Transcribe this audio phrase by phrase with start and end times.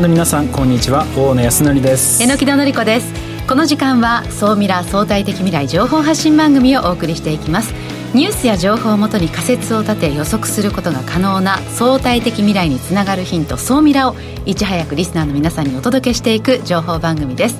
[0.00, 1.06] の皆さんこんにちは。
[1.16, 2.22] 大野康則です。
[2.22, 3.12] 榎木戸紀子です。
[3.48, 7.74] この時間は総ミラ相対的未来情報発信番組をお送りしていきます。
[8.14, 14.14] ニュースや情報をもとに仮説を立て予測することが可能な相対的未来につながるヒント総ミラを
[14.46, 17.56] いち早くリスナーの皆さんにお届けしていく情報番組です。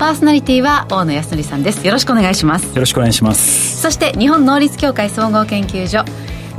[0.00, 1.86] パーソナリティは大野康則さんです。
[1.86, 2.66] よろしくお願いします。
[2.66, 3.80] よろしくお願いします。
[3.80, 6.04] そして日本能率協会総合研究所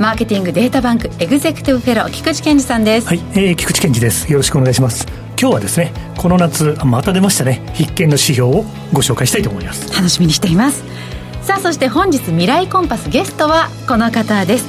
[0.00, 3.06] マーケティングデータバンクエグゼクティブフェロー菊池健二さんです。
[3.06, 4.32] はい、えー、菊池健二です。
[4.32, 5.06] よろしくお願いします。
[5.38, 7.70] 今日はですねこの夏また出ましたね。
[7.74, 9.94] 必見の指標をご紹介したいと思います。
[9.94, 10.84] 楽しみにしています。
[11.42, 14.66] さあそして本日未来コンパスゲストはこの方です。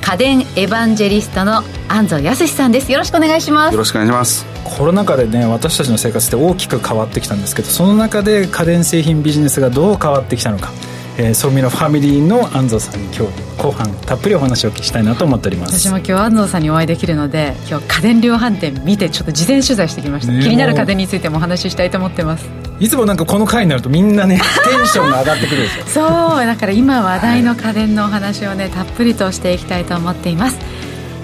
[0.00, 2.90] 家電エヴァンジェリストの安藤康さんです。
[2.90, 3.72] よろしくお願いします。
[3.74, 4.44] よろしくお願いします。
[4.64, 10.72] コロナ禍でね私たちの生活って大きく変わってきたんですけどその中で家電製品ビジネスがどう変わってきたのか
[11.18, 15.78] えー、ソーミのファミリーの安藤さんに今日後半たっぷりお話をお聞きしたいなと思っております。
[15.78, 22.48] 私も今日安藤さんにお会いできるので今日家電量販店見てちょっと事前取材してきました、ね、気になる家電についてもお話ししたいと思ってます。
[22.80, 30.58] いつもなんかこの回になるとみんなねテンションが上がってくるんですよ そうだから今話題の家電のお話をねたっぷりとしていきたいと思っています。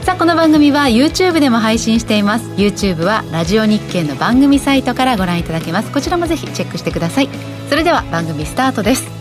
[0.03, 2.45] さあこの番組は YouTube でも配信しています。
[2.57, 5.91] YouTube はラジオ日経の番組サイトからご覧いただけます。
[5.91, 7.29] こちらもぜひチェックしてください。
[7.69, 9.18] それでは番組スタートです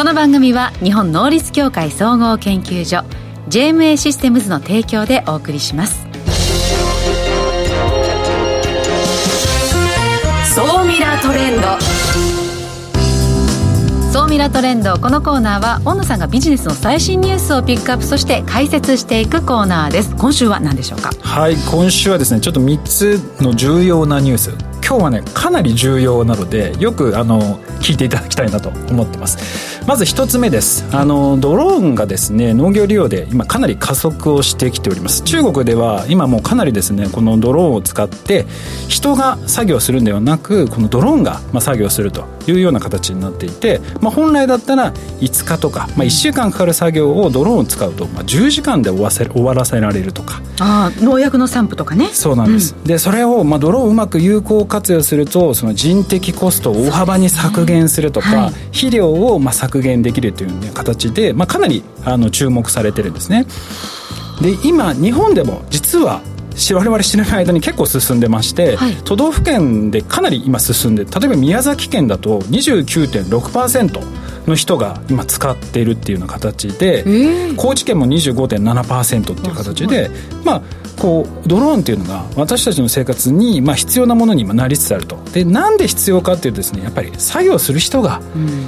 [0.00, 3.04] この番組は日本能率協会総合研究所
[3.50, 6.06] JMA システムズの提供でお送りします。
[10.54, 11.78] 総ミラトレンド。
[14.10, 14.98] 総ミラトレンド。
[14.98, 20.16] このコーナーは小野さんがビジネスの最新ニュースをピックアップそして解説していくコーナーです。
[20.16, 21.10] 今週は何でしょうか？
[21.20, 29.86] はい今週はですねちょっと3つの重要なニュース今日はねかなり重要なのでよくあの聞いていただきたいなと思ってます。
[29.86, 30.84] まず一つ目です。
[30.90, 35.22] あのドローンがですね農業利用で今かなり加速をしてきております。
[35.22, 38.46] 中国では今もうかなりですねこのドローンを使って
[38.88, 50.42] 人が作業するんではなくこのドローンがまあ作業するというような形になっていて、まあ、本来だったら5日とか、まあ、1週間かかる作業をドローンを使うと、まあ、10時間で終わせ終わらせられるとか。
[50.62, 52.08] ああ農薬の散布とかね。
[52.12, 63.46] そうなんです、うん、でそれを、まあ、ドローンをうまく有効活用するとその人的コストを大幅に削減するとか、ねはい、肥料をまあ削減できるという、ね、形で、まあ、かなりあの注目されてるんですね。
[64.40, 66.22] で今日本でも実は
[66.72, 80.10] 我々知らない間に結構進んでまして、はい、都道府県でかなり今進んで例えば宮崎県だと29.6%の人が今使っているっていうような形で、えー、高知県も25.7%っていう形で
[80.44, 80.62] まあ
[81.00, 85.18] こうドローンっていうのが私たちの生活にまあ必要なものに今なりつつあると。
[85.32, 88.20] でなんで必要かっていうとですねやっぱり作業する人が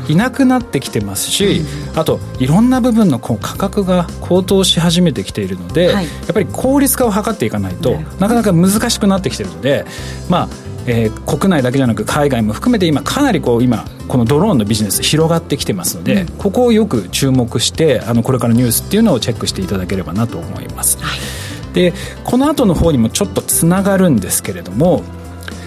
[0.09, 1.63] いなくなってきてますし、
[1.93, 9.85] うん、あといろんな部分のこう価格が高騰し始めてきているので、はい、やっぱり効率化を図っていかないとなかなか難しくなってきてるので
[10.29, 21.93] まあえー、国内だけじゃなく海外も含めて今かなりこう今このドローンのビジネス広がってきてますので、うん、ここをよく注目してあのこれからニュースっていうのをチェックしていただければなと思います、はい、で
[22.25, 25.03] この後の方にもちょっとつながるんですけれども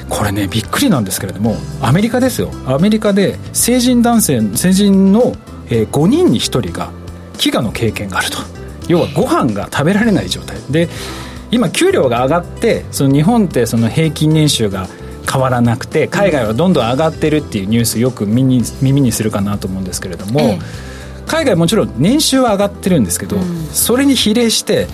[0.10, 2.52] これねびっくりなんですけれどもアメリカですよ。
[2.68, 5.36] アメリカで成人男性成人の、
[5.70, 6.92] えー、5人に1人が
[7.38, 8.38] 飢餓の経験があると。
[8.88, 10.58] 要はご飯が食べられない状態。
[10.70, 10.90] で
[11.52, 14.88] 今給料が上がってその日本ってその平均年収が
[15.36, 20.60] 変わらなくて海外はどんどん上がってるっていうニュースよく耳に耳にするかなと思うんですけれども、ええ、
[21.28, 24.88] 海外もちろん年収は上がってるんですけど、うん、それに比例して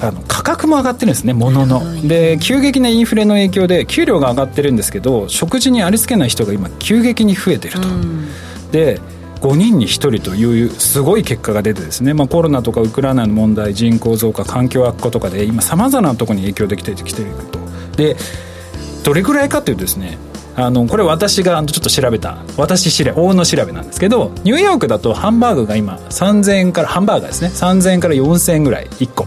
[0.00, 2.08] あの価格も上がってるんですね物の。
[2.08, 8.26] で急激なインフレの影響で給料が上がってるんですけど食事にありつけない人が今急激に増えてると、うん、
[8.72, 9.00] で
[9.40, 17.60] 5人に1人というすごい結果が出てですね、まあ、コロナとかウクライナの問題人口増加環境悪化とかで今さまざまなところに影響できてきていると。
[17.96, 18.16] で
[19.08, 20.18] どれぐらいかというとですね
[20.54, 27.48] あのこれ私がちょっと調べた私知れ大の調べなんですけどニューヨークだとハンバーグが今3000円からハンバーガーですね。
[27.48, 29.26] 3000円から4000円ぐらい1個。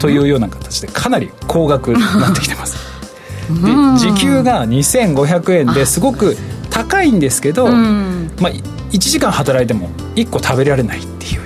[0.00, 2.78] というような形でかなり高額になってきてます。
[3.48, 3.54] で
[3.96, 6.36] 時給が2500円ですごく
[6.70, 8.52] 高いんですけど、まあ、
[8.90, 11.39] 1時間働いても1個食べられないっていう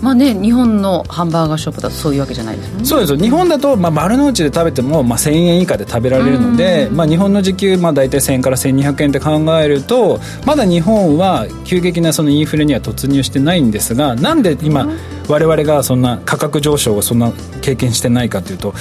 [0.00, 2.84] まあね日本のハンバーガーショップだとそういうわけじゃないですもんね。
[2.84, 14.88] そうです日本だと、まあ、丸の内で食べても、まあ、1000円以下で食べられるので、まあ、日本の時給、まあ、大体1000円から1200円って考えるとまだ日本は急激なそのインフレには突入してないんですがなんで今、
[15.28, 18.74] 我々がそんな価格上昇をそんな経験してないかというと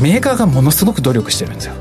[0.00, 1.74] メーカーがものすごく努力してるんですよ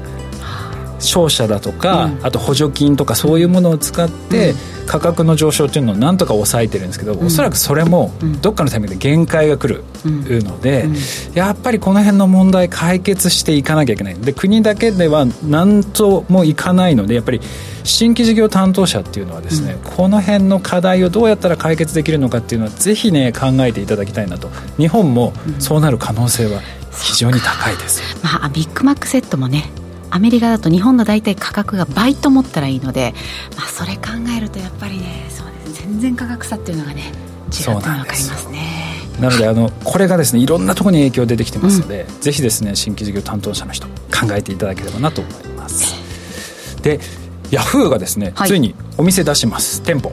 [1.03, 4.55] 商社だとか、うん、あと補助金とかそういうものを使って、
[4.85, 8.11] 価格の上昇っていうのをなんとか抑えてるんですけど、うん、おそらくそれも
[8.41, 10.87] どっかのタイミングで限界が来るので、
[11.33, 14.15] やっぱりこの辺の問題解決していかなきゃいけない。
[14.15, 17.41] で国だけでは何ともいかないのでやっぱり
[17.83, 24.49] 新規事業担当者っていうのはですね、うん、この辺の課題をどうやったら解決できるのかっていうのはぜひね考えていただきたいなと。
[24.77, 26.61] 日本もそうなる可能性は
[26.91, 29.71] 非常に高いです、うん、まあ、ビッグマックセットもね
[30.13, 33.15] アメリカだと日本の大体価格が倍と思ったらいいので、
[33.57, 37.11] まあ、それ考えるとやっぱりねそうです全然価格差っていうのがね違うっ
[37.51, 38.93] て分かりますね。
[39.19, 45.95] なのであのこれがですねいろんなところに影響出てきてますので、うん、ぜひですね新規事業担当者の人考えていただければなと思います。
[46.83, 46.99] で
[47.49, 49.81] ヤフーがですね、はい、ついにお店出します。
[49.81, 50.11] 店舗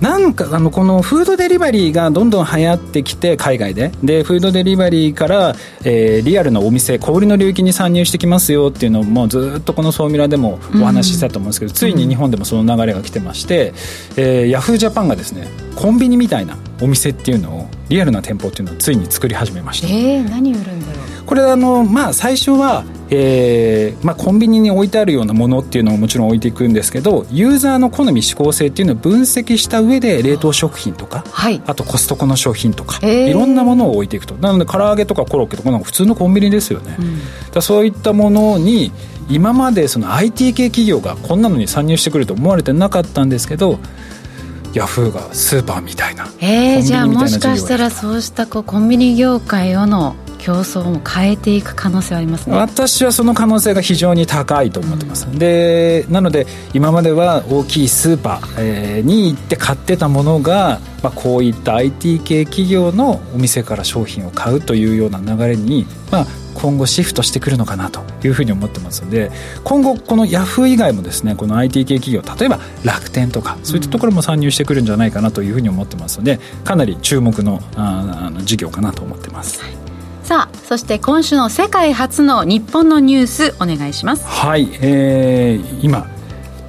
[0.00, 3.90] なんかあのこのフードデリバリーがどんどん流行ってきて海外で。
[4.02, 13.72] でフードデリバリーから、えー、リアルなお店小売りの領域に参入してきますよっていうのもずっとこの総ミラでもお話ししたと思うんですけど、うん、ついに日本でもその流れが来てまして、
[14.16, 19.88] えー、ヤフージャパンがですねコンビニみたいなお店っていうのをリアルな店舗っていうのをついに作り始めました。
[19.88, 34.36] えー、何売るんだろうこれあの、まあ、最初は、えーまあ、コンビニに置いてあるようなものっていうのももちろん置いていくんですけどユーザーの好み嗜好性っていうのを分析した上で冷凍食品とか、はい、あとコストコの商品とか、いろんなものを置いていくと。
[34.36, 37.18] なので唐揚げとかコロッケとかなんか普通のコンビニですよね、うん、
[37.52, 38.90] だそういったものに
[39.28, 43.78] 今までその IT 系企業がこんなのに参入してくると思われてなかったんですけど
[44.72, 52.56] ヤフーがスーパーみたいなえー、じゃあもしかしたらそうしたこうコンビニ業界をの競争も変えていく可能性はありますね。
[52.56, 69.30] 私はその可能性が非常に高いと思ってます、うん、でなので今までは大きいスーパー、えー、に行って買ってたものが、まあ、こういった IT 系企業のお店から商品を買うというような流れに、まあ、今後シフトしてくるのかなというふうに思ってますので
[69.64, 79.87] 今後このヤフー以外もですねこの IT 系企業例えば楽天とかそういったところも参入してくるんじゃないかなというふうに思ってますのでかなり注目のああの事業かなと思ってます。
[80.28, 84.26] さあそして今週の世界初の日本のニュースお願いします。
[84.26, 86.06] はい、えー、今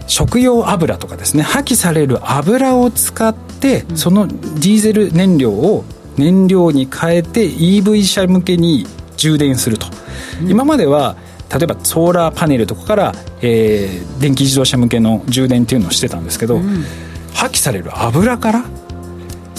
[0.07, 5.83] 食用油とかですね破棄される油を使って、うん、そのディーゼル燃料を
[6.15, 9.87] 燃料に変えて EV 車向けに充電すると、
[10.41, 11.17] うん、今までは
[11.53, 16.85] 例えばソーラーパネルとかから、えー、電気自動車向けの充電っていうのをしてたんですけど、うん、
[17.33, 18.63] 破棄される油から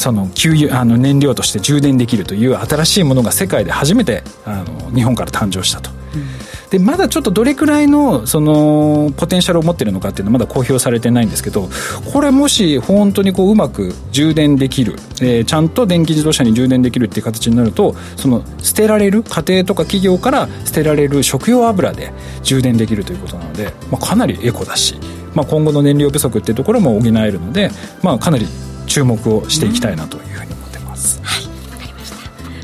[0.00, 5.90] その給油あの燃料として充電できるという新しいものが世界で初めてあの日本から誕生したと。
[5.90, 11.68] うんでまだちょっとどれくらいのそのポテンシャルを持ってるのかっていうのはまだ公表されてないんですけど
[12.12, 22.12] これもし本当にこううまく充電できる、えー、ちゃんと電気自動車に充電できるっていう形になるとその捨てられる家庭とか企業から捨てられる食用油で
[22.44, 24.94] 充電できるということなので、まあ、かなりエコだし、
[25.34, 27.70] まあ、今後の燃料不足っていうところも補えるので、
[28.04, 28.46] まあ、かなり
[28.90, 32.12] 注目をしていきたいなというふうに思ってます、うん、はいわかりまし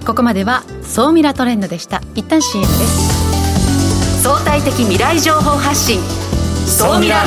[0.00, 0.04] た。
[0.04, 2.02] ここまでは総ミラトレンドでした。
[2.16, 4.22] 一旦 CM です。
[4.22, 6.00] 相対的未来情報発信。
[6.66, 7.22] 総ミラ。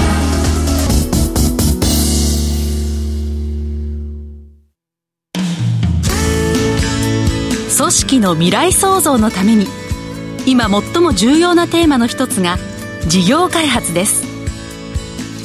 [7.78, 9.66] 組織の未来創造のために
[10.46, 12.58] 今最も重要なテーマの一つが
[13.08, 14.28] 事業開発です。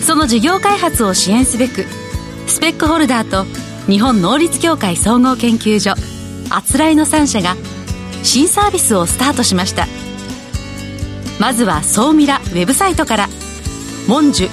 [0.04, 1.86] その事業開発を支援すべく
[2.46, 3.44] スペックホルダーと
[3.90, 5.94] 日本能率協会総合研究所
[6.50, 7.56] あつらいの3社が
[8.22, 9.86] 新サービスをスタートしました
[11.38, 13.28] 「まずは総ミラウェブサイトから
[14.06, 14.50] 「モンジュ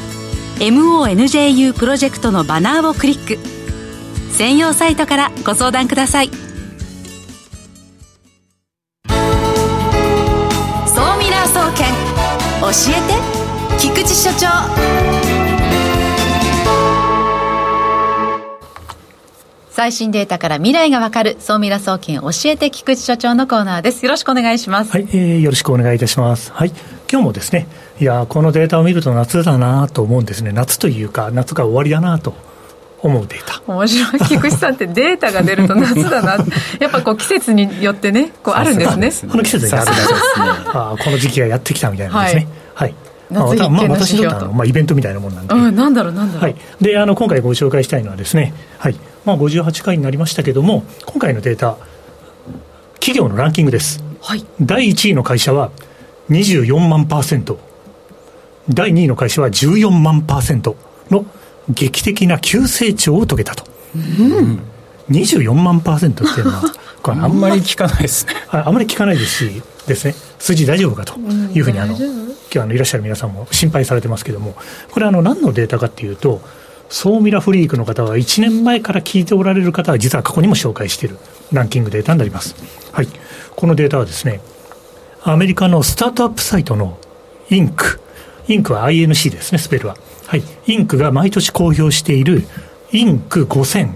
[0.60, 3.40] MONJU プロジェクト」のバナーをクリック。
[4.32, 6.30] 専用サイトからご相談ください。
[6.30, 6.34] 総
[11.20, 11.86] ミラー総研
[12.62, 15.41] 教えて菊池所長。
[19.82, 24.06] 最新データから未来がわかる総ミラ総研教えて菊池所長のコーナーです。
[24.06, 24.92] よろしくお願いします。
[24.92, 26.52] はい、えー、よろしくお願いいたします。
[26.52, 26.70] はい
[27.12, 27.66] 今日もですね
[28.00, 30.52] いやこのデータを見ると夏だなと思うんですね。
[30.52, 32.36] 夏というか夏が終わりだなと。
[33.02, 33.64] 思うデータ。
[33.66, 34.20] 面白い。
[34.20, 36.38] 菊池さんってデータが出ると夏だな。
[36.80, 39.32] やっぱこう季節によってねこうあるんですね。
[39.32, 40.14] この季節にあるんですね。
[40.72, 42.48] あこの時期がやってきたみたいなんですね。
[42.76, 48.96] はい、はいまあ、まあ、私にとっては、まあ、イベントみたいなもんなんで、うん、なんだろうなんだろう、はい、であの今回ご紹介したいのはですね、はい。
[49.26, 51.78] まあ、58回になりましたけども、今回のデータ、
[52.96, 54.04] 企業のランキングです。
[54.22, 55.72] はい、第1位の会社は
[56.30, 57.60] 24万パーセント、
[58.70, 60.76] 第2位の会社は14万パーセント
[61.10, 61.26] の
[61.70, 63.64] 劇的な急成長を遂げたと。
[63.96, 64.60] うん。
[65.10, 66.64] 24万パーセントっていうのは
[67.04, 68.34] あんまり聞かないですね。
[68.50, 70.16] ああまり聞かないですしですね。
[70.40, 71.20] 数字大丈夫かと
[71.54, 71.96] いうふうにあの
[72.54, 74.56] 今日あのいらっしゃる皆さんも心配されてますけども
[74.92, 76.42] これあの何のデータかっていうと
[76.92, 81.18] ソーミラフリークの方は1年前から聞いておられる方は実は過去にも紹介している
[81.54, 82.54] ランキングデータになります。
[82.92, 83.08] はい。
[83.56, 84.42] このデータはですね、
[85.24, 86.98] アメリカのスタートアップサイトの
[87.50, 88.02] インク、
[88.50, 89.96] インクは INC ですね、スペルは。
[90.28, 90.44] はい。
[90.68, 92.44] インクが毎年公表している
[92.92, 93.94] インク5000、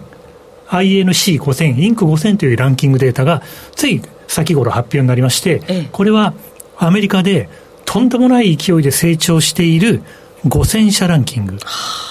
[0.68, 3.42] INC5000、インク5000というランキングデータが
[3.76, 6.34] つい先頃発表になりまして、これは
[6.78, 7.50] アメリカで
[7.86, 10.02] とんでもない勢いで成長している
[10.46, 11.58] 5000社ランキング、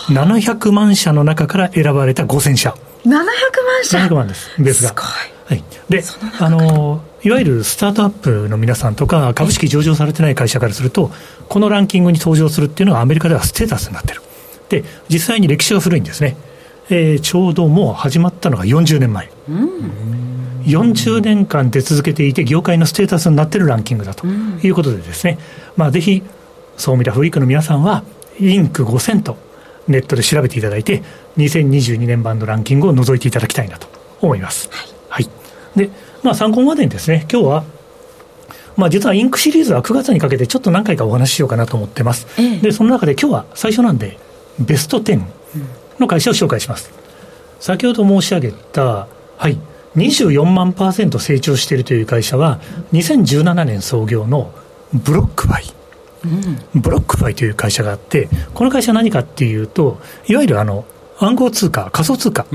[0.09, 2.75] 700万社の中から選ばれた5000社。
[3.05, 3.25] 700万
[3.85, 5.03] 社 ?700 万です、ベースが。
[5.03, 6.03] はい、で
[6.41, 11.11] あのいわゆるスタートアップの皆さんとか、株式上場されてない会社からすると、
[11.49, 14.21] このランキングに登場するっていうのは、アメリカではステータスになってる。
[14.69, 16.37] で、実際に歴史は古いんですね。
[16.91, 19.31] えー、ちょうどもう始まったのが40年前。
[19.49, 20.24] うん
[20.65, 25.39] 40年間出続けていて、業界のステータスになってるランキングだということでですね、
[25.77, 26.23] まあ、ぜひ、
[26.77, 28.05] 総ミラフリークの皆さんは、
[28.41, 29.37] インク5000と
[29.87, 31.03] ネットで調べていただいて、
[31.37, 33.87] 2022年版のランキングを覗いていただきたいなと
[34.21, 34.69] 思います。
[34.71, 34.89] はい。
[35.09, 35.31] はい、
[35.77, 35.91] で、
[36.23, 37.65] まあ、参考までにですね、今日は、
[38.77, 42.27] まあ、実はインクシリーズは9月にかけてちょっと何回かお話ししようかなと思ってます。
[42.39, 44.19] ええ、で、その中で今日は最初なんで、
[44.59, 45.23] ベスト10
[45.99, 46.91] の会社を紹介します。
[47.61, 49.07] 先ほど申し上げた、
[49.37, 49.59] はい、
[49.97, 52.61] 24万パーセント成長しているという会社は、
[52.93, 54.53] 2017年創業の
[54.93, 55.65] BlockFi。
[56.75, 60.85] BlockFi という会社があって、この会社は何かっていうと、いわゆるあの
[61.19, 62.47] 暗号通貨、仮想通貨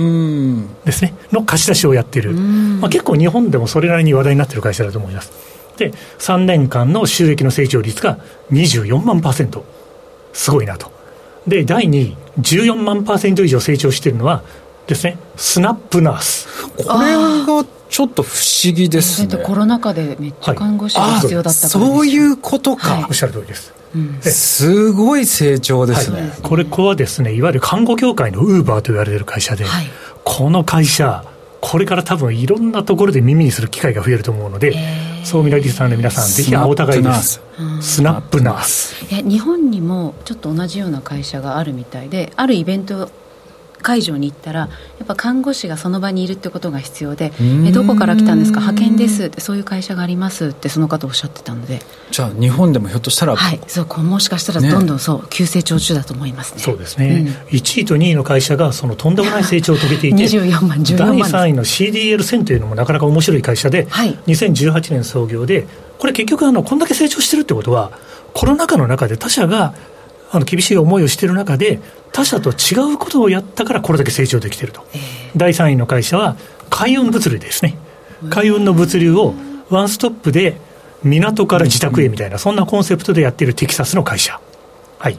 [0.85, 5.31] ですね、の貸し出しをやってる、まあ、結構日本でもそれなりに話題になってる会社だと思います。
[5.77, 8.17] で、3年間の収益の成長率が
[8.51, 9.63] 24万パーセント、
[10.33, 10.91] すごいなと。
[11.47, 14.43] で、第2位、14万パーセント以上成長しているのは、
[14.89, 16.47] ですね、 SnapNurse。
[16.75, 19.37] これがちょっと不思議ですね。
[19.37, 23.71] コロナ禍でめっちゃ看護師が必要だったから、はい、そういうことか、はい、おっしゃる通りです。
[23.95, 29.87] うん、すごい成長ですね、はい、これ、こはですね、いわゆる看護協会のウーバーと言われている会社で、はい、
[30.23, 31.23] この会社、
[31.61, 34.73] これから多分いろんなところで耳にする機会が増えると思うので、
[35.23, 37.41] 総務ラリスさんの皆さん、ぜひお互いです。
[37.81, 39.05] スナップナース。
[39.05, 43.09] 日本にもちょっと同じような会社があるみたいで、あるイベント
[43.81, 44.67] 会場に行ったらや
[45.03, 47.31] っぱ看護師がその場にいるってことが必要で
[47.65, 48.59] えどこから来たんですか？
[48.59, 49.25] 派遣です。
[49.25, 50.47] ってそういう会社があります。
[50.47, 51.81] ってその方おっしゃってたので。
[52.11, 53.59] じゃあ日本でもひょっとしたらはい。
[53.67, 56.59] そうもしかしたらどんどんそう、ね、急成長中だと思いますね。
[56.59, 61.17] そうですね、うん、1位と2位の会社がそのとんでもない成長を遂げていて 24万14万。
[61.19, 65.67] 第3位の CDL1000 というのもなかなか面白い会社で、はい、2018年創業で
[65.97, 67.91] これ結局あのこんだけ成長してるってことは
[68.33, 69.73] コロナ禍の中で他社が
[70.31, 71.79] あの厳しい思いをしている中で、
[72.11, 74.99] 他社と違うことをやったからこれだけ成長できていると、えー、
[75.35, 76.37] 第3位の会社は
[76.69, 77.77] 海運物流ですね、
[78.29, 79.33] 海運の物流を
[79.69, 80.57] ワンストップで
[81.03, 84.39] 港から自宅へみたいな、そんなコンセプトでやっているテキサスの会社。
[84.97, 85.17] はい。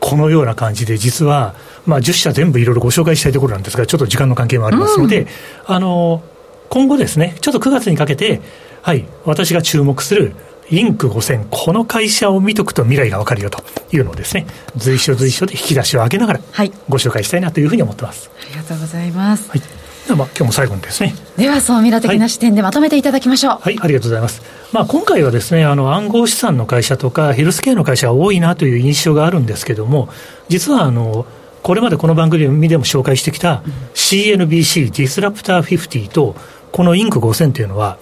[0.00, 1.54] このような感じで、実は、
[1.86, 5.28] まあ、10社全部いろいろご紹介したいところなんですが、ちょっと時間の関係もありますので、うん、
[5.66, 6.22] あの
[6.68, 8.40] 今後ですね、ちょっと9月にかけて、
[8.82, 10.34] はい、私が注目する
[10.70, 14.46] インク5000、この会社を見とくと未来がわかるよというのをですね、
[14.76, 16.40] 随所随所で引き出しを上げながら、
[16.88, 18.30] ご紹介したいなというふうに思ってます。
[18.36, 19.48] はい、ありがとうございます。
[19.48, 19.60] はい。
[19.60, 21.14] では、まあ、今日も最後にですね。
[21.36, 23.52] では、そうミラ的な視点でまとめていただきましょう。
[23.52, 24.42] はい、はい、ありがとうございます。
[24.72, 30.08] まあ、今回はですね、あの、暗号資産の会社とか、ヘルスケアの会社が多いなという印象があるんですけども、
[30.48, 31.26] 実は、あの、
[31.62, 33.62] これまでこの番組でも紹介してきた
[33.94, 36.36] CNBC ディスラプター50と、
[36.70, 37.98] このインク5000というのは、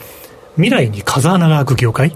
[0.56, 2.14] 未来に風穴が開く業界、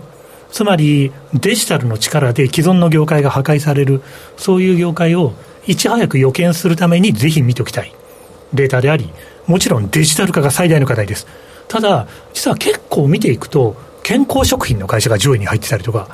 [0.51, 4.03] つまりデジタルの力で既存の業界が破壊される、
[4.37, 5.35] そういう業界を
[5.67, 7.95] いち早く予見するためにぜひ見ておきたい
[8.55, 9.11] データであり、
[9.47, 11.27] もちろんデジタル化が最大の課題です。
[11.69, 16.09] ただ、実は結構見ていくと、健康食品の会社が上位に入ってたりとか、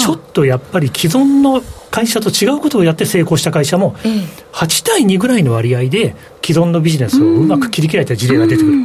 [0.00, 1.62] ちょっとやっぱり既存の
[1.92, 3.94] 会社と違うことをやって成功した会社も、
[4.52, 8.76] 8対2ぐらいの割合で既存のビジネスをうまく切り切られた事例が出てくる。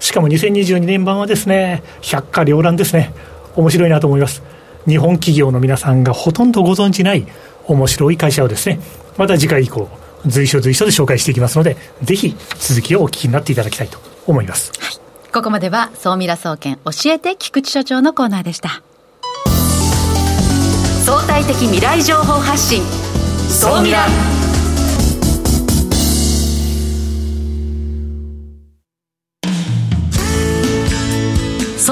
[0.00, 3.12] しかも2022年版はですね、百花繚乱ですね。
[3.58, 4.42] 面白いなと思います。
[4.86, 7.26] 日本企業の皆さんがほとんどご存じない
[7.66, 8.80] 面白い会社をですね、
[9.16, 9.88] また次回以降、
[10.26, 14.72] 随所随所で紹介していきますので、ぜひ続きをお聞きになっていただきたいと思います。
[14.78, 15.32] はい。
[15.32, 18.82] ここまでは、総ミラ総研教えて菊池所長のコーナーでした。
[21.04, 22.82] 相対的未来情報発信、
[23.48, 24.37] 総ミラ。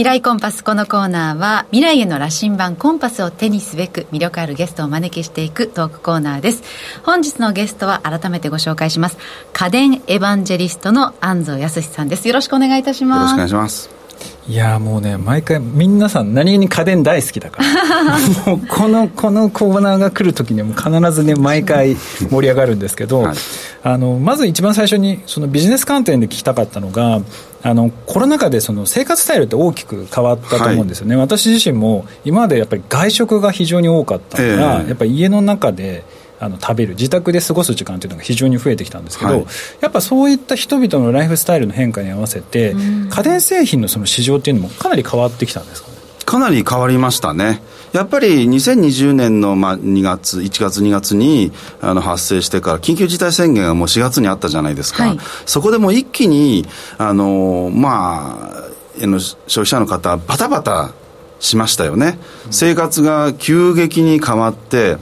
[0.00, 6.62] 未来コンパスこのコーナーは未来への羅針盤コンパスを手にすべく魅力あるゲストをお招きしていくトークコーナーです。
[7.02, 9.18] 本日のゲストは改めてご紹介します。
[9.52, 12.26] 家電エヴァンジェリストの安藤康さんです。
[12.28, 13.32] よろしくお願いいたします。
[13.36, 13.99] よろしくお願いします。
[14.48, 17.70] いやもうね毎回皆さん何気に家電大好きだから。
[18.46, 23.36] もうこのこのコーナーが来る時にはもう必ずね毎回盛り上がるんですけど、はい、
[23.82, 27.20] あのまず一番最初にそのビジネス観点で聞きたかったのが
[27.62, 36.04] あのコロナ禍でその生活スタイルって大きく変わったと思うんですよね、はい、私自身も今までやっぱり外食が非常に多かったから、えー、やっぱり家の中で
[36.40, 39.46] あの食べる自宅で過ごす時間というのが非常に増えてきたんですけど、はい、
[39.80, 42.74] やっぱそういった人々のライフスタイルの変化に合わせて、
[43.10, 45.96] 家電製品のその市場っていうのもかなり変わってきたんですかね？
[46.24, 47.60] かなり変わりましたね。
[47.92, 56.64] やっぱり2020年のまあ2月、1月、2月にあの発生してから、緊急事態宣言がもう4月にあったじゃないですか、はい、そこでもう一気に、
[56.98, 60.92] あのまあ、消費者の方、バタバタ
[61.40, 62.18] しましたよね。
[62.50, 64.98] 生活が急激に変わって、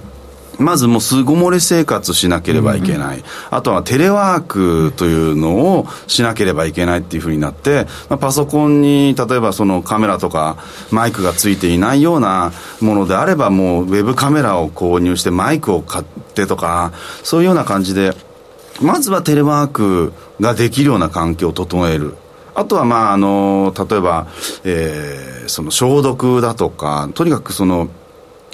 [0.58, 10.58] まずもう巣ごもり生活しなければいけない、うん、あとはテレワークというのをしなければいけないっていうふうになって、まあ、パソコンに例えばそのカメラとか
[10.90, 18.12] マイクがついていないようなものであればもうウェブカメラを購入してマイクを買ってとかそういうような感じで
[18.80, 22.14] まずはテレワークができるような環境を整える。
[22.54, 24.26] あとはまああの例えば、
[24.64, 27.88] えー、その消毒だとかとにかくその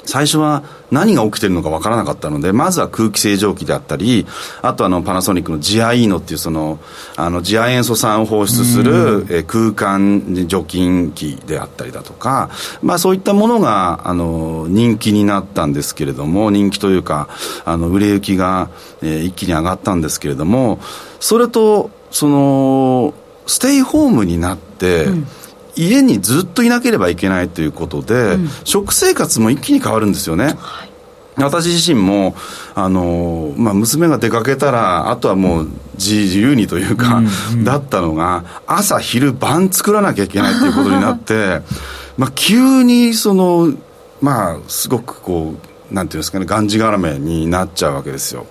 [0.05, 4.25] 最初は何が起きてるのか分からなかったので、まずは空気清浄機であったり、
[4.61, 6.79] あとあのパナソニックのジアイーノっていうその、
[7.15, 12.49] あの次亜塩素酸を放出する、え空間除菌機であったりだとか、
[12.81, 17.27] まあそういったものが、あの、人気になったんですけれども、人気というか、
[17.65, 18.69] あの、売れ行きが、
[19.01, 20.79] えー、一気に上がったんですけれども、
[21.19, 23.13] それと、その、
[23.47, 25.27] ステイホームになって、うん
[25.75, 30.55] 家にずっといなければいけないということで、うん、食生活も一気に変わるんですよね。
[30.57, 30.95] はい
[31.37, 32.35] 私自身も、
[32.75, 41.61] あのまあ、娘が出かけたらあとはもう自由にというか、うんうん、だったのが朝昼晩作らなきゃいけないということになって
[42.17, 43.73] まあ急にその
[44.21, 45.55] まあすごくこ
[45.91, 48.45] うなんていうんですかねがんじがらめになっちゃうわけですよ。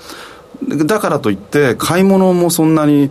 [0.69, 3.11] だからといって買い物もそんなに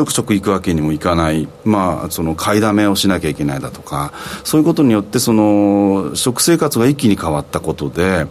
[0.00, 8.26] ちょくちょく行くわけにもいかない、まあ、その買いだめをしなきゃいけないだとか、そういうことによって、その、食生活が一気に変わったことで、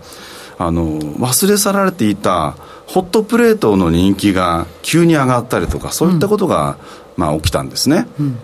[0.57, 2.55] あの、忘れ去られていた
[2.87, 6.77] ホットプレートの人気が急に上がったりとか、そういったことが、
[7.15, 8.07] うん、まあ、起きたんですね。
[8.19, 8.39] うん。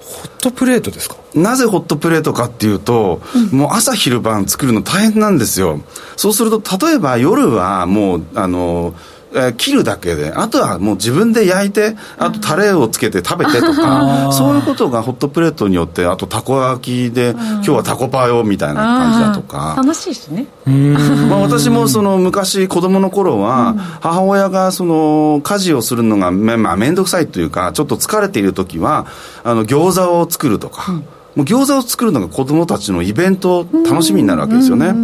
[0.00, 1.16] ホットプレートですか？
[1.34, 5.80] なぜホットプレートかっていうと、うん、もう朝昼晩作るの大変なんですよ。
[6.16, 8.94] そうすると、例えば夜はもう、あの、
[9.34, 19.74] えー、切るだけであとはもう自分で焼いてあとタレをつけて食べてとかそういうことがホットプレートによってあとたこ焼きで今日はタコパよみたいな感じだとか。
[19.76, 20.46] 楽しいしね。
[21.28, 29.06] まあ私もその昔子供の頃は母親がその家事をするのがまあ面倒くさいというかちょっと疲れている時は
[29.42, 30.98] あの餃子を作るとか、うん。
[31.34, 34.94] もう餃子を作るのが子供たちのイベント楽しみになるわけですよね。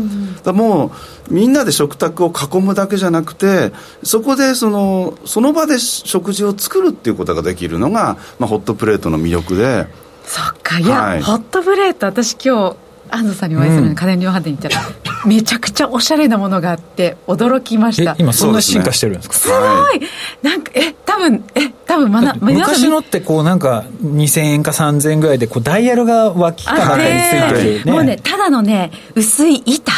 [0.42, 0.92] だも
[1.30, 3.72] うみんなで食卓を囲むだけじゃなくて
[4.02, 9.86] そこでそのその場で食事を作るっていうことができるのが、まあ、ホットプレートの魅力で。
[10.24, 10.78] そっか。
[10.78, 12.76] いや、はい、ホットプレート私今日
[13.12, 14.86] 安藤さんにお会いするのに家電量販店に行ったら、
[15.24, 18.14] うん、めちゃくちゃおしゃれなものがあって驚きました。
[18.18, 19.34] 今そんな進化してるんですか？
[19.34, 20.00] すごい、はい、
[20.42, 29.92] なんかえ多分え多分まだ昔のってこうなんか2000円か3000円ぐらいでこうダイヤルが脇か中についてる、ね、もうねただのね薄い板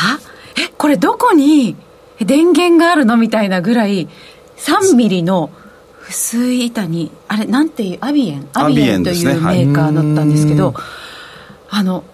[0.56, 1.76] えこれどこに
[2.20, 4.08] 電源があるのみたいなぐらい
[4.56, 5.50] 3ミリの
[6.08, 8.48] 薄い板にあれなんていうアビエン？
[8.54, 10.74] アビエンというメーカーだったんですけど、
[11.70, 12.04] あの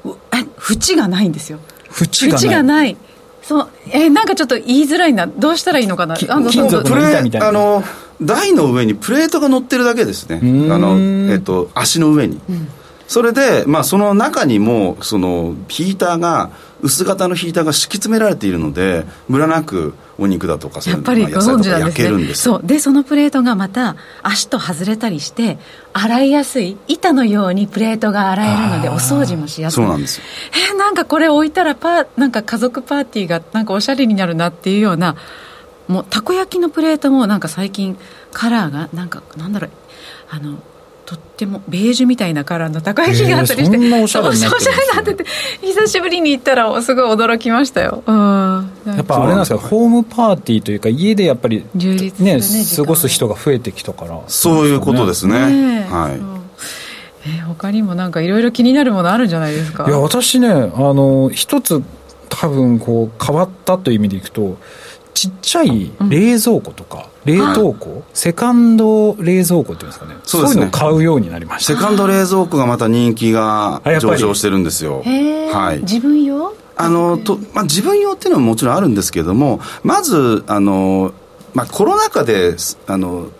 [0.71, 1.59] 縁がないんですよ。
[2.01, 2.49] 縁がない。
[2.49, 2.97] がない。
[3.43, 5.27] そうえなんかちょっと言いづらいな。
[5.27, 6.17] どうしたらいいのかな？
[6.17, 7.49] 金属の板みたいな。
[7.49, 7.83] あの
[8.21, 10.41] 台の上にプレートが乗ってるだけですね。
[10.73, 10.99] あの、
[11.33, 12.69] えっと、足の上に、うん、
[13.07, 22.61] それで、まあ、その中にもそのヒーターが薄型のヒーターが敷き詰められているのでムラなくお肉だとかそういうのが野菜とか焼けるんですそう。
[22.65, 25.59] でそのプレートがまた足と外れたりして
[25.93, 29.77] 洗いやすい板のようにプレートが洗えるのでお掃除もしやすい。
[29.77, 30.25] そうなんですよ。
[30.71, 35.17] えー、なんかこれ置いたらパなんか家族パーティーがなんかおしゃれになるなっていうような
[35.89, 37.99] もうたこ焼きのプレートもなんか最近
[38.33, 39.71] カラーがなんかなんだろう
[40.31, 40.59] あの
[41.09, 45.25] とってもベージュみたいなカラーのたこ焼きがあったりして、えー、おしゃれになってて
[45.63, 52.43] 久しぶりに行ったらすごい驚きましたよ、うん、やっぱあれなんですかホームパーティーというか家でやっぱり充実ね、ね、
[52.77, 54.21] 過ごす人が増えてきたから。
[54.27, 56.13] そういうことですね、ね、はい、
[57.27, 59.87] えー、他にもなんかいろいろ気になるものあるんじゃないですか？
[59.89, 61.83] いや私ねあの一つ
[62.29, 64.59] 多分こう変わったという意味でいくと
[65.19, 70.15] ちっちゃい冷蔵庫とか、冷凍庫、はい、セカンド冷蔵庫っていうんですかね。
[70.23, 71.75] そういうのを買うようになりました。
[71.75, 75.03] セカンド冷蔵庫がまた人気が上昇してるんですよ。
[75.03, 76.55] はい、自分用？
[76.77, 81.13] あのと、まあ、自分用っていうのはもちろんあるんですけれどもまずあの、
[81.53, 82.55] まあ、コロナ禍で
[82.87, 83.31] あの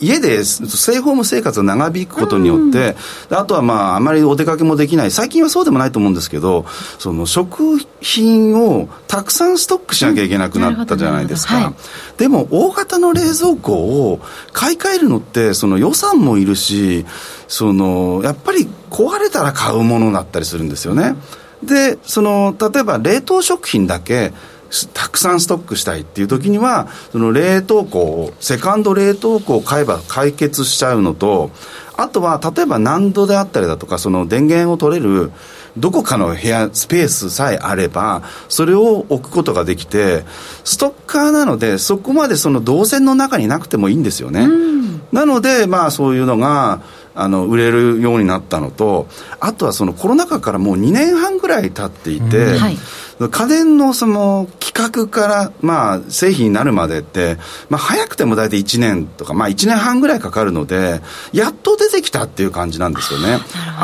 [0.00, 2.96] 家でステイホーム生活が長引くことによって、
[3.30, 5.10] うん、あとはまああまりお出かけもできない。
[5.10, 6.64] 最近はそうでもないと思うんですけど
[6.98, 13.74] その食品をたくさんストックしなきゃいけなくなったじゃないですか、はい、でも大型の冷蔵庫
[14.10, 14.20] を
[14.52, 17.04] 買い替えるのってその予算もいるし
[17.48, 21.14] そのやっぱり壊れたら買うものだったりするんですよね。
[21.62, 24.32] でその例えば冷凍食品だけ
[24.94, 31.50] たくさんストックしたいっていう時にはその冷凍庫をセカンド冷凍庫を買えば解決しちゃうのと
[31.96, 35.32] あとは例えば難度であったりだとかその電源を取れる
[35.76, 40.24] どこかの部屋スペースさえあればそれを置くことができて
[40.64, 44.48] ストッカーなのでそこまでその動線の中になくてもいいんですよね、
[45.12, 46.82] なのでまあそういうのが
[47.14, 49.08] あの売れるようになったのと
[49.40, 52.76] あとはそのコロナ禍からもう2年半ぐらい経っていて、はい
[53.28, 57.36] 家電のその企画から、まあ、製品になるまでって、
[57.68, 63.38] まあ、早くても大体1年とか、まあ、1年半ぐらいかかるので、やっと出てきたっていう感じなんですよね。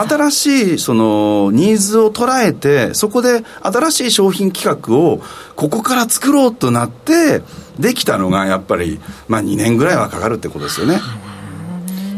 [0.09, 5.21] 新しい、その、ニーズを捉えて、そこで新しい商品企画を、
[5.55, 7.43] ここから作ろうとなって、
[7.79, 10.99] できたのが、やっぱり、まあ、2年ぐらいはかかるってことですよね。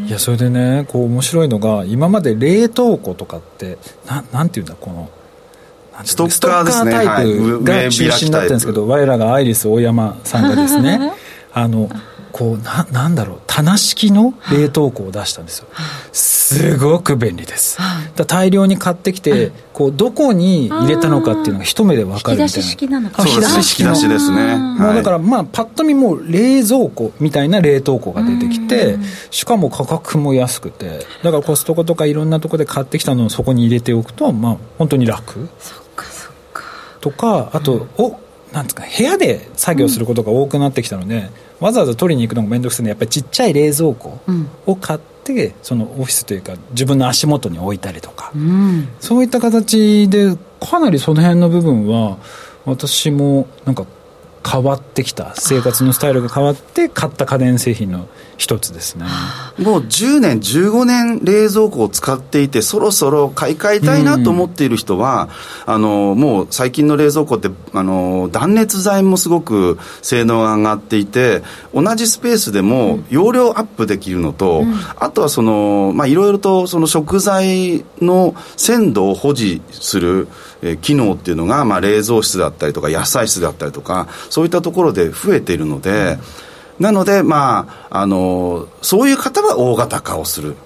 [0.09, 5.11] いやそれでねこう面白いのが今まで冷凍庫とかってななんていうんだこの
[6.05, 6.93] ストッカーですね。
[6.93, 11.13] タイプが中心だったんですけど、我らがアイリス大山さんがですね
[11.53, 11.91] あの
[12.33, 15.69] こうななんだろう棚式の冷凍庫を出したんですよ。
[16.13, 17.79] すごく便利です。
[18.17, 22.43] だ大量に買ってきてこうどこに入れたのかっていうのが一目で分かるみたいな。
[22.45, 23.23] 引き出し式なのか。
[23.27, 24.09] 引き出し式。
[24.09, 28.99] ですね、もうだからまあパッと見もう冷蔵庫みたいな冷凍庫が出てきて
[29.31, 35.49] しかも価格も安くてだからコストコとかいろんなところで買ってきたのをそこに入れておくとまあ本当に楽。
[35.59, 36.63] そっかそっか。
[37.01, 38.19] とかあと、お
[38.53, 41.31] なんですか部屋で作業することが多くなってきたので、
[41.61, 44.19] わざわざ取りに行くのが面倒くさいのでやっぱりちっちゃい冷蔵庫
[44.67, 52.17] を買って、そのオフィスというか自分の足元に置いたりとか、うん、そういった形でかなりその辺の部分は
[52.65, 53.87] 私もなんか
[54.47, 55.35] 変わってきた。
[55.37, 59.05] 生活のスタイルが変わって買った家電製品の一つですね。
[59.59, 65.29] もう10年15年冷蔵庫を使っていてそろそろ買い替えたいなと思っている人は、
[65.67, 71.43] うん、あのもう最近の冷蔵庫ってあの断熱材もすごく性能が上がっていて
[71.75, 80.29] 同じスペースでも容量アップできるのと、うん、あとはそのまあいろいろとその食材の鮮度を保持する
[80.63, 86.19] え、機能っていうのが、まあ、冷蔵室だったりとか野菜室だったりとかそういったところで増えているので、
[86.79, 90.57] なので、まあ、あのそういう方は大型化をする。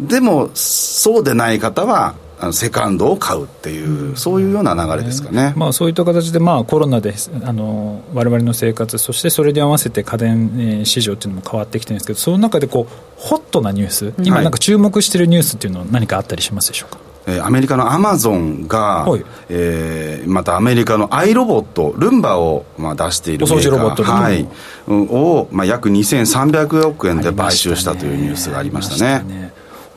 [0.00, 24.46] でもそうでない方はあのセカンドを買うっていう、うん、そういうような流れですかね、まあ、そういった形で、まあ、コロナであの我々の生活そしてそれに合わせて家電市場っていうのも変わってきてるんですけどその中でこうホットなニュース今なんか注目しているニュースっていうのは何かあったりしますでしょうか、えー、アメリカのアマゾンが、はい、えー、またアメリカのアイロボットルンバを、まあ、出しているお掃除ロボットはい、
[24.88, 29.52] を、まあ、約2300億円で買収したというニュースがありましたね、ね、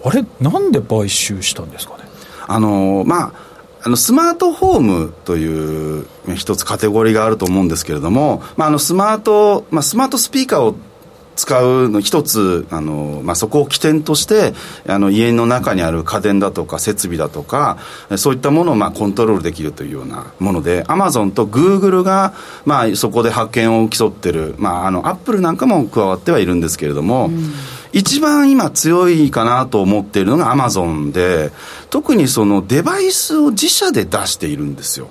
[0.06, 1.98] あれなんで買収したんですか？
[1.98, 1.99] ね
[2.52, 3.50] あのまあ
[3.82, 10.76] あのスマートホームという一つカテゴリーがあると思うんですけれども、まあ、あのスマート、まあ、スマートスピーカーを
[11.40, 14.54] 使うの一つあの、まあ、そこを起点として
[14.88, 17.78] あの家の中にある家電だとか設備だとか
[18.18, 22.34] そういったものをまあコントロールできるというようなものでアマゾンとグーグルが、
[22.66, 27.54] まあ、そこで発見を競ってる、まあ、あのアップルなんかも加わってはいるんですけれども、うん、
[27.94, 31.52] 一番今強いかなと思っているのがアマゾンで
[31.90, 35.08] 特にそのデバイスを自社で出しているんですよ。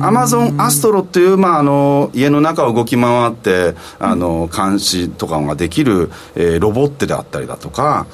[0.00, 8.06] アマゾン Astro っていう、まあ、あの家の中を動き回ってあの監視とかができる、えー、ロボットであったりだとか、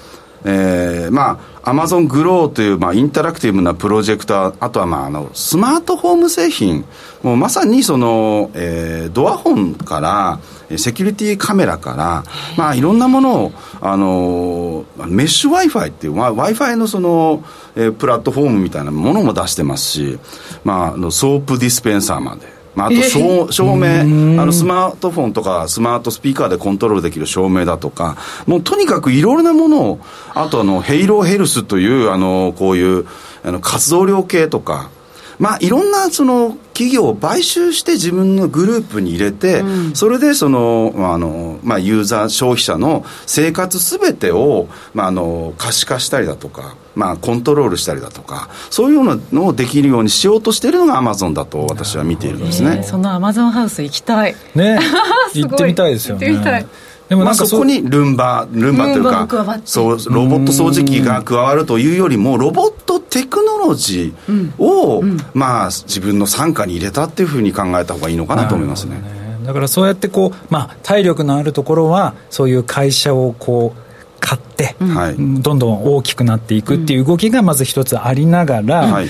[0.44, 6.84] えー、まあアマゾン Glow という、まあ、インタラクティブなプロジェクターあとは、まあ、あのスマートホーム製品
[7.22, 10.40] もうまさにその、えー、ドアホンから
[10.76, 12.24] セキュリティカメラから、
[12.56, 17.44] まあ、いろんなものを、あのメッシュ Wi-Fi っていう、まあ、Wi-Fi のその、
[17.76, 20.18] えー、プラットフォームみたいなものも出してますし、
[20.64, 22.54] まあ、あのソープディスペンサーまで。
[22.74, 30.00] まあ、あと照照明、あのスマートフォンとかスマートスピーカーでコントロールできる照明だとか、もうとにかくいろいろなものを、
[30.34, 33.06] あとあの、 Halo Health という、あの、こういう、
[33.44, 34.90] あの、活動量計とか、
[35.38, 54.34] まあ、いろんなその企業を買収して自分のグループに入れて、うん、それでその、まああのまあ、ユーザー消費者の生活すべてを、まあ、あの可視化したりだとか、まあ、コントロールしたりだとかそういうのをできるようにしようとしているのがアマゾンだと私は見ているんですね、そのアマゾンハウス行きたい。
[54.54, 54.78] ね。
[55.34, 56.64] 行ってみたいですよね
[57.08, 59.28] でもなんかそこにルンバ、ルンバというか、
[59.64, 65.10] そう、ロボット掃除機が加わるというよりも、ロボットテクノロジーを、うん。
[65.10, 69.02] うん、まあ、自分の傘下に入れたっていうふうに考えた方がいいのかなと思いますね。
[69.44, 73.80] だからそうやってこう、まあ、体力のあるところは、そういう会社をこう、
[74.20, 79.08] 買って、どんどん大きくなっていくっていう動きがまず一つありながら、はい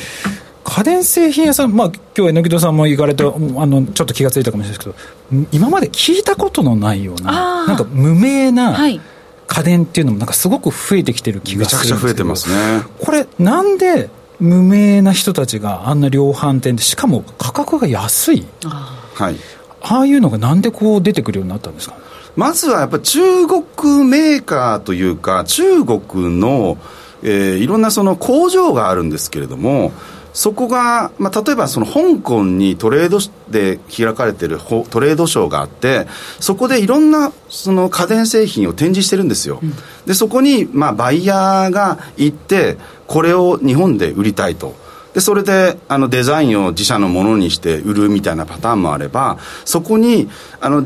[0.64, 4.96] 家電製品屋さん、まあ今日榎戸さんも行かれて、あのちょっと気が付いたかもしれないです
[5.30, 8.76] けど、今まで聞いたことのないような、なんか無名な
[9.46, 12.82] 家電っていうのも、なんかすごく増えてきてる気がするめちゃくちゃ増えてますね。
[12.98, 14.08] これ、なんで
[14.40, 19.36] 無名な人たちがあんな量販店で、しかも価格が安い、はい、
[19.82, 21.96] ああいうのがなんでこう出てくるようになったんですか？
[22.36, 26.00] まずはやっぱり中国メーカーというか、中国
[26.40, 26.78] の、
[27.22, 29.92] えー、いろんなその工場があるんですけれども、
[30.34, 33.18] そこが、まあ、例えばその香港にトレード
[33.50, 34.58] で開かれてる
[34.90, 36.06] トレードショーがあって
[36.40, 39.72] そこでいろんなその家電製品を展示してるんですよ、うん、
[40.06, 44.74] でそこにまあバイヤーが行ってこれを日本で売りたいと。
[45.14, 50.28] でそれであのデザインを自社のものにして売るみたいなパターンもあればそこに
[50.60, 50.84] あの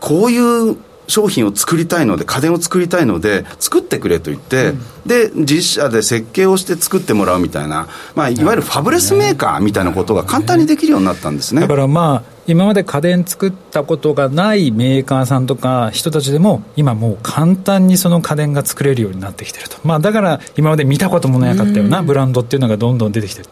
[0.00, 0.76] こういう
[1.10, 11.62] 商品を作りたいので家電を作りたいので作ってくれと言って、うん、で実社で設計をして作ってもらうみたいな、まあ、いわゆるファブレスメーカーみたいなことが簡単にできるようになったんですね。
[11.62, 23.48] だからまあ今まで家電作ったことがないメーカーさんとか人たちでも今もう簡単にその家電が作れるようになってきてると、まあ、だから今まで見たこともなかったようなブランドっていうのがどんどん出てきてる。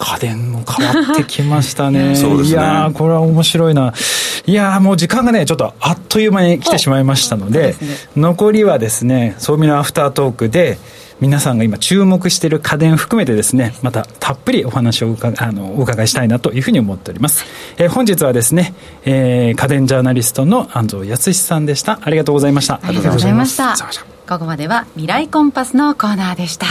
[0.00, 2.14] 家電も変わってきましたね。
[2.16, 2.42] ね。
[2.44, 3.92] いやこれは面白いな
[4.50, 7.76] いやもう時間がねちょっとあっという間に来てしまいましたので、ね、
[8.16, 10.76] 残りはですね総ミのアフタートークで
[11.20, 17.44] 皆さんが今注目している家電含めてですねまたたっぷりお話をあのお伺いしたいなというふうに思っております、
[17.78, 22.00] えー、本日はですね、えー、家電ジャーナリストの安藤康さんでした。
[22.02, 22.80] ありがとうございました。
[22.82, 23.76] ありがとうございました。
[24.28, 26.66] ここまでは未来コンパスのコーナーでした。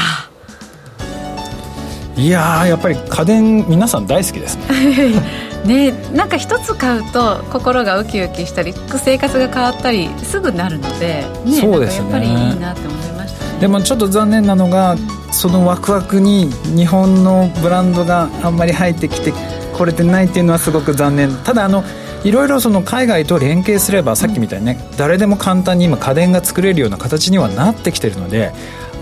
[2.17, 12.09] いややっぱり家電皆さん大好きですね ねなんか一つ買うと心がウキウキしたり生活が変わったりすぐなるので、ね、そうですね。
[12.09, 14.95] やっぱりいいなって思いました、ね、でもちょっと残念なのが
[15.31, 19.33] そのワクワクに日本のブランドがあんまり入ってきて
[19.73, 21.31] これてないっていうのはすごく残念。
[21.43, 21.83] ただあの
[22.23, 28.51] いろいろその海外と連携すればさっきみたいにね、誰でも簡単に今家電が作れるような形にはなってきてるので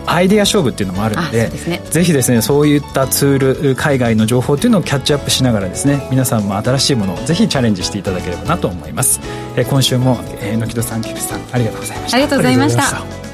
[0.07, 9.19] アイデア勝負っていうのもあるので、ね、ぜひですねそういったツール海外の情報っていうのをキャッチアップしながらですね皆さんも新しいものをぜひチャレンジしていただければなと思います、
[9.55, 12.17] えー、今週も榎木戸さん菊池さんありがとうございました。
[12.17, 13.27] ありがとうございました。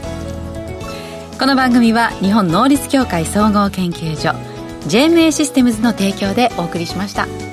[1.40, 4.30] この番組は日本能率協会総合研究所
[4.88, 7.53] JMA システムズの提供でお送りしました。